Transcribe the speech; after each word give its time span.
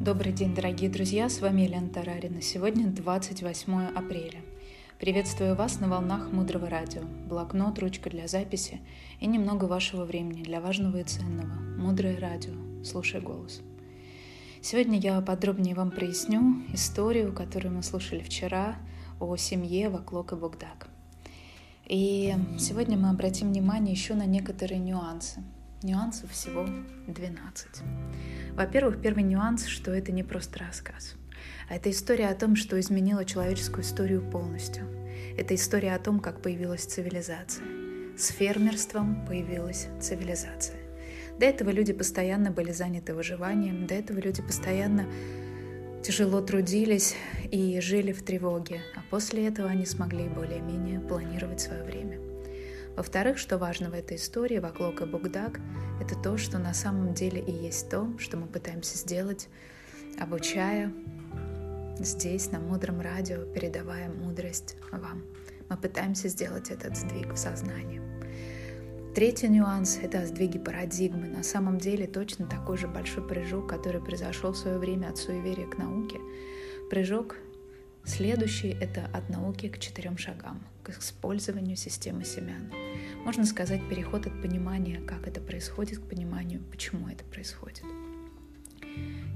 Добрый 0.00 0.32
день, 0.32 0.54
дорогие 0.54 0.88
друзья, 0.88 1.28
с 1.28 1.40
вами 1.40 1.62
Елена 1.62 1.88
Тарарина. 1.88 2.40
Сегодня 2.40 2.86
28 2.86 3.96
апреля. 3.96 4.38
Приветствую 5.00 5.56
вас 5.56 5.80
на 5.80 5.88
волнах 5.88 6.30
Мудрого 6.30 6.70
Радио. 6.70 7.02
Блокнот, 7.28 7.80
ручка 7.80 8.08
для 8.08 8.28
записи 8.28 8.80
и 9.18 9.26
немного 9.26 9.64
вашего 9.64 10.04
времени 10.04 10.44
для 10.44 10.60
важного 10.60 10.98
и 10.98 11.02
ценного. 11.02 11.52
Мудрое 11.76 12.16
Радио. 12.20 12.52
Слушай 12.84 13.20
голос. 13.20 13.60
Сегодня 14.62 15.00
я 15.00 15.20
подробнее 15.20 15.74
вам 15.74 15.90
проясню 15.90 16.62
историю, 16.72 17.32
которую 17.32 17.74
мы 17.74 17.82
слушали 17.82 18.20
вчера 18.20 18.76
о 19.18 19.36
семье 19.36 19.88
Ваклок 19.88 20.32
и 20.32 20.36
Богдак. 20.36 20.86
И 21.86 22.36
сегодня 22.56 22.96
мы 22.96 23.10
обратим 23.10 23.48
внимание 23.48 23.94
еще 23.94 24.14
на 24.14 24.26
некоторые 24.26 24.78
нюансы. 24.78 25.42
Нюансов 25.82 26.32
всего 26.32 26.66
12. 27.06 27.66
Во-первых, 28.54 29.00
первый 29.00 29.22
нюанс, 29.22 29.66
что 29.66 29.92
это 29.92 30.10
не 30.10 30.24
просто 30.24 30.58
рассказ. 30.58 31.14
А 31.68 31.76
это 31.76 31.88
история 31.90 32.28
о 32.28 32.34
том, 32.34 32.56
что 32.56 32.80
изменила 32.80 33.24
человеческую 33.24 33.84
историю 33.84 34.28
полностью. 34.28 34.84
Это 35.36 35.54
история 35.54 35.94
о 35.94 36.00
том, 36.00 36.18
как 36.18 36.42
появилась 36.42 36.84
цивилизация. 36.84 37.64
С 38.16 38.28
фермерством 38.28 39.24
появилась 39.24 39.86
цивилизация. 40.00 40.80
До 41.38 41.46
этого 41.46 41.70
люди 41.70 41.92
постоянно 41.92 42.50
были 42.50 42.72
заняты 42.72 43.14
выживанием, 43.14 43.86
до 43.86 43.94
этого 43.94 44.18
люди 44.18 44.42
постоянно 44.42 45.06
тяжело 46.02 46.40
трудились 46.40 47.14
и 47.52 47.80
жили 47.80 48.10
в 48.10 48.24
тревоге, 48.24 48.80
а 48.96 49.00
после 49.10 49.46
этого 49.46 49.68
они 49.68 49.86
смогли 49.86 50.28
более-менее 50.28 50.98
планировать 50.98 51.60
свое 51.60 51.84
время. 51.84 52.27
Во-вторых, 52.98 53.38
что 53.38 53.58
важно 53.58 53.90
в 53.90 53.94
этой 53.94 54.16
истории 54.16 54.58
Ваклок 54.58 55.02
и 55.02 55.04
Бугдак, 55.04 55.60
это 56.00 56.16
то, 56.16 56.36
что 56.36 56.58
на 56.58 56.74
самом 56.74 57.14
деле 57.14 57.40
и 57.40 57.52
есть 57.52 57.88
то, 57.88 58.12
что 58.18 58.36
мы 58.36 58.48
пытаемся 58.48 58.98
сделать, 58.98 59.48
обучая 60.18 60.92
здесь, 62.00 62.50
на 62.50 62.58
мудром 62.58 63.00
радио, 63.00 63.44
передавая 63.54 64.10
мудрость 64.10 64.76
вам. 64.90 65.22
Мы 65.70 65.76
пытаемся 65.76 66.26
сделать 66.26 66.70
этот 66.72 66.96
сдвиг 66.96 67.34
в 67.34 67.38
сознании. 67.38 68.02
Третий 69.14 69.46
нюанс– 69.46 70.00
это 70.02 70.26
сдвиги 70.26 70.58
парадигмы. 70.58 71.28
На 71.28 71.44
самом 71.44 71.78
деле 71.78 72.08
точно 72.08 72.46
такой 72.46 72.78
же 72.78 72.88
большой 72.88 73.24
прыжок, 73.24 73.68
который 73.68 74.00
произошел 74.00 74.50
в 74.50 74.58
свое 74.58 74.76
время 74.76 75.10
от 75.10 75.18
суеверия 75.18 75.68
к 75.68 75.78
науке. 75.78 76.18
Прыжок 76.90 77.36
Следующий– 78.08 78.70
это 78.80 79.04
от 79.12 79.28
науки 79.28 79.68
к 79.68 79.78
четырем 79.78 80.16
шагам, 80.16 80.64
к 80.82 80.88
использованию 80.98 81.76
системы 81.76 82.24
семян. 82.24 82.72
Можно 83.22 83.44
сказать, 83.44 83.86
переход 83.90 84.26
от 84.26 84.40
понимания, 84.40 84.98
как 85.06 85.28
это 85.28 85.42
происходит, 85.42 85.98
к 85.98 86.08
пониманию, 86.08 86.62
почему 86.70 87.06
это 87.08 87.22
происходит. 87.24 87.84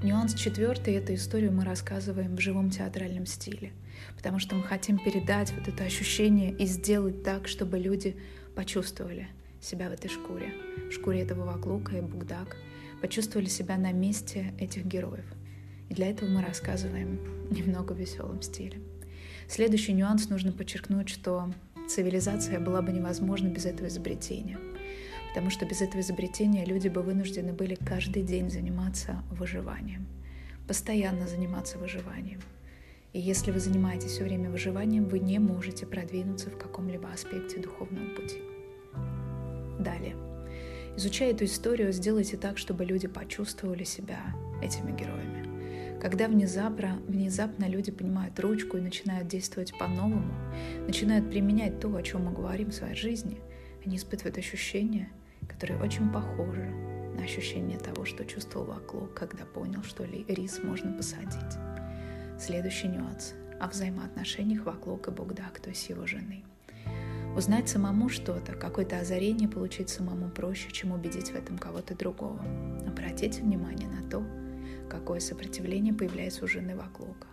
Нюанс 0.01 0.33
четвертый– 0.33 0.93
эту 0.95 1.13
историю 1.13 1.51
мы 1.51 1.65
рассказываем 1.65 2.35
в 2.35 2.39
живом 2.41 2.71
театральном 2.71 3.27
стиле, 3.27 3.73
потому 4.17 4.39
что 4.39 4.55
мы 4.55 4.63
хотим 4.63 4.97
передать 4.97 5.53
вот 5.53 5.67
это 5.67 5.83
ощущение 5.83 6.51
и 6.51 6.65
сделать 6.65 7.21
так, 7.21 7.47
чтобы 7.47 7.77
люди 7.77 8.17
почувствовали 8.55 9.27
себя 9.61 9.87
в 9.87 9.93
этой 9.93 10.09
шкуре, 10.09 10.51
в 10.89 10.93
шкуре 10.93 11.21
этого 11.21 11.45
Ваклука 11.45 11.95
и 11.95 12.01
Бугдак, 12.01 12.57
почувствовали 13.01 13.47
себя 13.47 13.77
на 13.77 13.91
месте 13.91 14.51
этих 14.59 14.83
героев– 14.83 15.25
для 15.93 16.09
этого 16.09 16.29
мы 16.29 16.41
рассказываем 16.41 17.19
немного 17.49 17.93
в 17.93 17.99
веселом 17.99 18.41
стиле. 18.41 18.81
Следующий 19.47 19.93
нюанс 19.93 20.29
нужно 20.29 20.51
подчеркнуть, 20.51 21.09
что 21.09 21.53
цивилизация 21.87 22.59
была 22.59 22.81
бы 22.81 22.91
невозможна 22.91 23.49
без 23.49 23.65
этого 23.65 23.87
изобретения. 23.87 24.57
Потому 25.29 25.49
что 25.49 25.65
без 25.65 25.81
этого 25.81 26.01
изобретения 26.01 26.65
люди 26.65 26.87
бы 26.87 27.01
вынуждены 27.01 27.53
были 27.53 27.75
каждый 27.75 28.23
день 28.23 28.49
заниматься 28.49 29.23
выживанием. 29.31 30.07
Постоянно 30.67 31.27
заниматься 31.27 31.77
выживанием. 31.77 32.41
И 33.13 33.19
если 33.19 33.51
вы 33.51 33.59
занимаетесь 33.59 34.11
все 34.11 34.23
время 34.23 34.49
выживанием, 34.49 35.05
вы 35.05 35.19
не 35.19 35.37
можете 35.37 35.85
продвинуться 35.85 36.49
в 36.49 36.57
каком-либо 36.57 37.11
аспекте 37.11 37.59
духовного 37.59 38.09
пути. 38.15 38.41
Далее. 39.79 40.15
Изучая 40.95 41.31
эту 41.31 41.45
историю, 41.45 41.91
сделайте 41.91 42.37
так, 42.37 42.57
чтобы 42.57 42.85
люди 42.85 43.07
почувствовали 43.07 43.83
себя 43.83 44.19
этими 44.61 44.95
героями. 44.95 45.42
Когда 46.03 46.27
внезапно, 46.27 46.99
внезапно 47.07 47.63
люди 47.63 47.89
понимают 47.89 48.37
ручку 48.41 48.75
и 48.75 48.81
начинают 48.81 49.29
действовать 49.29 49.71
по-новому, 49.79 50.33
начинают 50.85 51.29
применять 51.29 51.79
то, 51.79 51.95
о 51.95 52.03
чем 52.03 52.25
мы 52.25 52.33
говорим 52.33 52.71
в 52.71 52.73
своей 52.73 52.93
жизни, 52.93 53.39
они 53.85 53.95
испытывают 53.95 54.37
ощущения, 54.37 55.09
которые 55.47 55.81
очень 55.81 56.11
похожи 56.11 56.69
на 57.15 57.23
ощущение 57.23 57.79
того, 57.79 58.03
что 58.03 58.25
чувствовал 58.25 58.65
вокруг, 58.65 59.13
когда 59.13 59.45
понял, 59.45 59.81
что 59.83 60.03
рис 60.03 60.59
можно 60.61 60.91
посадить. 60.91 61.57
Следующий 62.37 62.89
нюанс 62.89 63.33
о 63.61 63.69
взаимоотношениях 63.69 64.65
вокруг 64.65 65.07
и 65.07 65.11
Богдак, 65.11 65.61
то 65.61 65.69
есть 65.69 65.87
его 65.87 66.05
жены. 66.05 66.43
Узнать 67.37 67.69
самому 67.69 68.09
что-то, 68.09 68.55
какое-то 68.55 68.99
озарение 68.99 69.47
получить 69.47 69.89
самому 69.89 70.29
проще, 70.29 70.69
чем 70.69 70.91
убедить 70.91 71.29
в 71.29 71.35
этом 71.35 71.57
кого-то 71.57 71.95
другого. 71.95 72.43
Обратите 72.85 73.41
внимание 73.41 73.87
на 73.87 74.07
то, 74.09 74.21
какое 75.03 75.19
сопротивление 75.19 75.93
появляется 75.93 76.45
у 76.45 76.47
жены 76.47 76.77
Ваклока, 76.77 77.27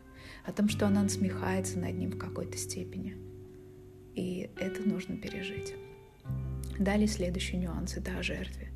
о 0.44 0.50
том, 0.50 0.68
что 0.68 0.88
она 0.88 1.04
насмехается 1.04 1.78
над 1.78 1.94
ним 1.94 2.10
в 2.10 2.18
какой-то 2.18 2.58
степени. 2.58 3.16
И 4.16 4.50
это 4.56 4.82
нужно 4.82 5.16
пережить. 5.16 5.74
Далее 6.80 7.06
следующий 7.06 7.58
нюанс– 7.58 7.96
это 7.96 8.18
о 8.18 8.24
жертве. 8.24 8.72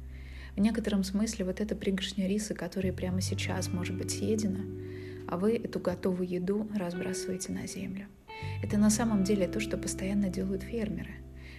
В 0.55 0.61
некотором 0.61 1.03
смысле 1.03 1.45
вот 1.45 1.61
эта 1.61 1.75
пригоршня 1.75 2.29
риса, 2.29 2.55
которая 2.55 2.93
прямо 2.93 3.21
сейчас 3.21 3.67
может 3.67 3.99
быть 3.99 4.13
съедена, 4.13 4.65
а 5.27 5.39
вы 5.39 5.57
эту 5.57 5.81
готовую 5.81 6.29
еду 6.29 6.69
разбрасываете 6.73 7.53
на 7.53 7.67
землю. 7.67 8.07
Это 8.63 8.79
на 8.79 8.91
самом 8.91 9.25
деле 9.25 9.49
то, 9.49 9.59
что 9.59 9.77
постоянно 9.77 10.29
делают 10.29 10.63
фермеры. 10.63 11.17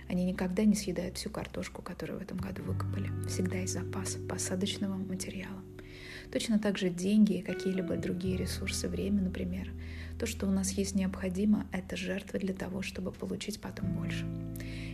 Они 0.07 0.23
никогда 0.23 0.63
не 0.63 0.75
съедают 0.75 1.17
всю 1.17 1.29
картошку, 1.29 1.81
которую 1.81 2.19
в 2.19 2.21
этом 2.21 2.37
году 2.37 2.63
выкопали. 2.63 3.09
Всегда 3.27 3.57
есть 3.57 3.73
запас 3.73 4.15
посадочного 4.29 4.95
материала. 4.95 5.61
Точно 6.31 6.59
так 6.59 6.77
же 6.77 6.89
деньги 6.89 7.33
и 7.33 7.41
какие-либо 7.41 7.97
другие 7.97 8.37
ресурсы, 8.37 8.87
время, 8.87 9.21
например. 9.21 9.71
То, 10.19 10.25
что 10.25 10.47
у 10.47 10.51
нас 10.51 10.71
есть 10.71 10.95
необходимо, 10.95 11.67
это 11.71 11.97
жертва 11.97 12.39
для 12.39 12.53
того, 12.53 12.81
чтобы 12.81 13.11
получить 13.11 13.59
потом 13.59 13.91
больше. 13.93 14.25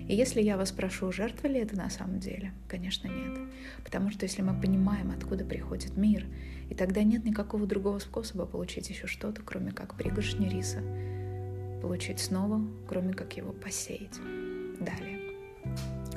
И 0.08 0.16
если 0.16 0.42
я 0.42 0.58
вас 0.58 0.69
спрошу, 0.69 1.12
жертва 1.12 1.47
ли 1.47 1.59
это 1.59 1.75
на 1.75 1.90
самом 1.90 2.19
деле? 2.19 2.53
Конечно, 2.68 3.08
нет. 3.08 3.40
Потому 3.84 4.09
что 4.09 4.25
если 4.25 4.42
мы 4.42 4.59
понимаем, 4.59 5.12
откуда 5.12 5.46
приходит 5.46 5.96
мир, 5.96 6.25
и 6.69 6.74
тогда 6.74 7.03
нет 7.03 7.24
никакого 7.24 7.68
другого 7.68 8.00
способа 8.00 8.46
получить 8.46 8.90
еще 8.90 9.06
что-то, 9.08 9.42
кроме 9.44 9.72
как 9.72 9.96
пригоршни 9.96 10.50
риса, 10.50 10.81
получить 11.81 12.19
снова, 12.19 12.62
кроме 12.88 13.13
как 13.13 13.38
его 13.38 13.52
посеять. 13.52 14.19
Далее. 14.80 15.19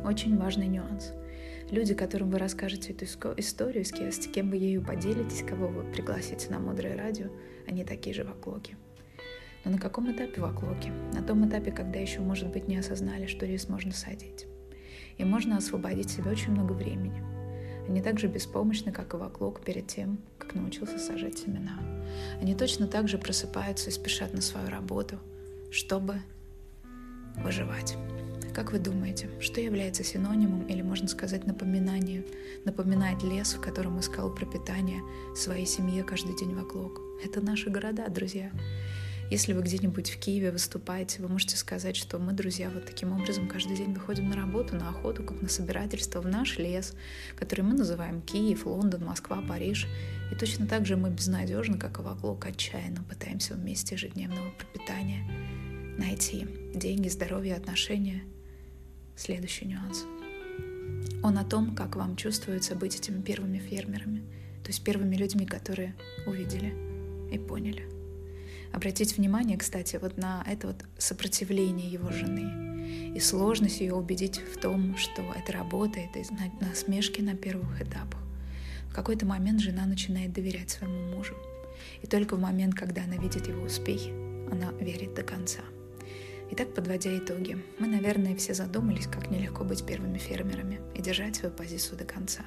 Очень 0.02 0.38
важный 0.38 0.66
нюанс– 0.66 1.12
люди, 1.70 1.94
которым 1.94 2.30
вы 2.30 2.38
расскажете 2.38 2.92
эту 2.92 3.04
историю, 3.36 3.84
с 3.84 3.90
кем, 3.90 4.10
с 4.10 4.26
кем 4.26 4.50
вы 4.50 4.56
ею 4.56 4.82
поделитесь, 4.82 5.42
кого 5.42 5.68
вы 5.68 5.84
пригласите 5.84 6.50
на 6.50 6.58
мудрое 6.58 6.96
радио, 6.96 7.28
они 7.66 7.84
такие 7.84 8.14
же 8.14 8.24
ваклоки. 8.24 8.76
Но 9.64 9.72
на 9.72 9.78
каком 9.78 10.12
этапе 10.12 10.40
ваклоки? 10.40 10.92
На 11.14 11.22
том 11.22 11.48
этапе, 11.48 11.72
когда 11.72 11.98
еще, 11.98 12.20
может 12.20 12.50
быть, 12.50 12.68
не 12.68 12.76
осознали, 12.76 13.26
что 13.26 13.46
рис 13.46 13.68
можно 13.68 13.92
садить. 13.92 14.46
И 15.16 15.24
можно 15.24 15.56
освободить 15.56 16.10
себе 16.10 16.30
очень 16.30 16.52
много 16.52 16.72
времени. 16.72 17.22
Они 17.88 18.00
так 18.00 18.18
же 18.18 18.28
беспомощны, 18.28 18.92
как 18.92 19.14
и 19.14 19.16
ваклок 19.16 19.62
перед 19.62 19.86
тем, 19.86 20.18
как 20.38 20.54
научился 20.54 20.98
сажать 20.98 21.38
семена. 21.38 21.78
Они 22.40 22.54
точно 22.54 22.86
так 22.86 23.08
же 23.08 23.18
просыпаются 23.18 23.90
и 23.90 23.92
спешат 23.92 24.32
на 24.32 24.40
свою 24.40 24.68
работу, 24.68 25.18
чтобы 25.70 26.20
выживать. 27.36 27.96
Как 28.54 28.70
вы 28.70 28.78
думаете, 28.78 29.28
что 29.40 29.60
является 29.60 30.04
синонимом 30.04 30.62
или, 30.68 30.80
можно 30.80 31.08
сказать, 31.08 31.44
напоминанием, 31.44 32.24
напоминает 32.64 33.20
лес, 33.24 33.54
в 33.54 33.60
котором 33.60 33.98
искал 33.98 34.32
пропитание 34.32 35.02
своей 35.34 35.66
семье 35.66 36.04
каждый 36.04 36.36
день 36.36 36.54
вокруг? 36.54 37.00
Это 37.24 37.40
наши 37.40 37.68
города, 37.68 38.08
друзья. 38.08 38.52
Если 39.28 39.54
вы 39.54 39.62
где-нибудь 39.62 40.08
в 40.08 40.20
Киеве 40.20 40.52
выступаете, 40.52 41.20
вы 41.20 41.28
можете 41.28 41.56
сказать, 41.56 41.96
что 41.96 42.20
мы, 42.20 42.32
друзья, 42.32 42.70
вот 42.70 42.86
таким 42.86 43.10
образом 43.10 43.48
каждый 43.48 43.76
день 43.76 43.92
выходим 43.92 44.30
на 44.30 44.36
работу, 44.36 44.76
на 44.76 44.90
охоту, 44.90 45.24
как 45.24 45.42
на 45.42 45.48
собирательство 45.48 46.20
в 46.20 46.28
наш 46.28 46.56
лес, 46.56 46.94
который 47.34 47.62
мы 47.62 47.74
называем 47.74 48.22
Киев, 48.22 48.66
Лондон, 48.66 49.04
Москва, 49.04 49.42
Париж. 49.48 49.88
И 50.30 50.36
точно 50.36 50.68
так 50.68 50.86
же 50.86 50.96
мы 50.96 51.10
безнадежно, 51.10 51.76
как 51.76 51.98
и 51.98 52.02
вокруг, 52.02 52.46
отчаянно 52.46 53.02
пытаемся 53.02 53.54
вместе 53.54 53.96
ежедневного 53.96 54.50
пропитания 54.50 55.28
найти 55.98 56.46
деньги, 56.72 57.08
здоровье, 57.08 57.56
отношения– 57.56 58.22
Следующий 59.16 59.66
нюанс. 59.66 60.04
Он 61.22 61.38
о 61.38 61.44
том, 61.44 61.74
как 61.74 61.96
вам 61.96 62.16
чувствуется 62.16 62.74
быть 62.74 62.96
этими 62.96 63.22
первыми 63.22 63.58
фермерами, 63.58 64.20
то 64.62 64.68
есть 64.68 64.82
первыми 64.82 65.16
людьми, 65.16 65.46
которые 65.46 65.94
увидели 66.26 66.74
и 67.32 67.38
поняли. 67.38 67.88
Обратите 68.72 69.14
внимание, 69.14 69.56
кстати, 69.56 69.98
вот 70.02 70.18
на 70.18 70.44
это 70.46 70.66
вот 70.66 70.84
сопротивление 70.98 71.88
его 71.88 72.10
жены 72.10 73.14
и 73.14 73.20
сложность 73.20 73.80
ее 73.80 73.94
убедить 73.94 74.38
в 74.38 74.58
том, 74.58 74.96
что 74.96 75.22
это 75.36 75.52
работает, 75.52 76.16
и 76.16 76.24
на, 76.32 76.66
на 76.66 76.74
смешке 76.74 77.22
на 77.22 77.36
первых 77.36 77.80
этапах. 77.80 78.20
В 78.90 78.94
какой-то 78.94 79.26
момент 79.26 79.60
жена 79.60 79.86
начинает 79.86 80.32
доверять 80.32 80.70
своему 80.70 81.16
мужу. 81.16 81.34
И 82.02 82.06
только 82.06 82.34
в 82.34 82.40
момент, 82.40 82.74
когда 82.74 83.04
она 83.04 83.16
видит 83.16 83.46
его 83.46 83.62
успехи, 83.62 84.10
она 84.50 84.72
верит 84.80 85.14
до 85.14 85.22
конца. 85.22 85.60
Итак, 86.50 86.74
подводя 86.74 87.16
итоги, 87.16 87.58
мы, 87.78 87.86
наверное, 87.86 88.36
все 88.36 88.54
задумались, 88.54 89.06
как 89.06 89.30
нелегко 89.30 89.64
быть 89.64 89.84
первыми 89.84 90.18
фермерами 90.18 90.80
и 90.94 91.00
держать 91.00 91.36
свою 91.36 91.54
позицию 91.54 91.98
до 91.98 92.04
конца, 92.04 92.44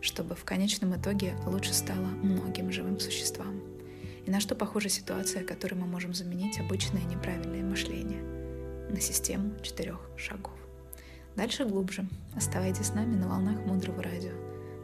чтобы 0.00 0.34
в 0.34 0.44
конечном 0.44 0.94
итоге 1.00 1.34
лучше 1.46 1.72
стало 1.72 2.06
многим 2.22 2.70
живым 2.70 3.00
существам. 3.00 3.60
И 4.26 4.30
на 4.30 4.38
что 4.38 4.54
похожа 4.54 4.88
ситуация, 4.88 5.44
которой 5.44 5.74
мы 5.74 5.86
можем 5.86 6.14
заменить 6.14 6.60
обычное 6.60 7.02
неправильное 7.04 7.62
мышление? 7.62 8.22
На 8.90 9.00
систему 9.00 9.58
четырех 9.62 10.00
шагов. 10.16 10.52
Дальше 11.34 11.64
глубже. 11.64 12.06
Оставайтесь 12.36 12.86
с 12.86 12.94
нами 12.94 13.16
на 13.16 13.28
волнах 13.28 13.58
Мудрого 13.64 14.02
Радио. 14.02 14.32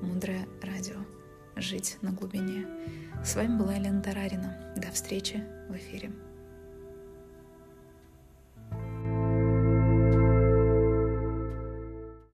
Мудрое 0.01 0.47
Радио. 0.63 0.97
Жить 1.57 1.99
на 2.01 2.13
глубине. 2.13 2.67
С 3.25 3.37
вами 3.37 3.59
была 3.59 3.75
Елена 3.75 4.01
Тарарина. 4.01 4.73
До 4.77 4.91
встречи 4.91 5.43
в 5.69 5.77
эфире. 5.77 6.11